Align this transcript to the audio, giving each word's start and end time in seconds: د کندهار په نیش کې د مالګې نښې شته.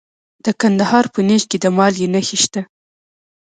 د 0.45 0.47
کندهار 0.61 1.05
په 1.13 1.19
نیش 1.27 1.43
کې 1.49 1.57
د 1.63 1.65
مالګې 1.77 2.07
نښې 2.13 2.37
شته. 2.43 2.61